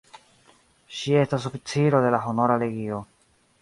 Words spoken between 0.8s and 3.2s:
Ŝi estas oficiro de la Honora Legio.